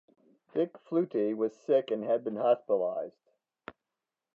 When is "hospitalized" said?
2.37-3.29